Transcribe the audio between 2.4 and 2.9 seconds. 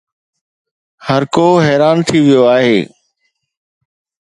آهي.